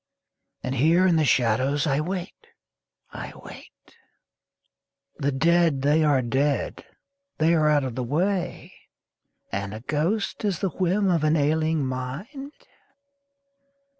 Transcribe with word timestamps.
And 0.63 0.73
here 0.73 1.05
in 1.05 1.15
the 1.15 1.23
shadows 1.25 1.85
I 1.85 1.99
wait, 2.01 2.47
I 3.13 3.33
wait! 3.35 3.69
The 5.19 5.31
dead 5.31 5.83
they 5.83 6.03
are 6.03 6.23
dead, 6.23 6.83
they 7.37 7.53
are 7.53 7.69
out 7.69 7.83
of 7.83 7.93
the 7.93 8.01
way? 8.03 8.73
And 9.51 9.75
a 9.75 9.81
ghost 9.81 10.43
is 10.43 10.57
the 10.57 10.69
whim 10.69 11.11
of 11.11 11.23
an 11.23 11.35
ailing 11.35 11.85
mind? 11.85 12.51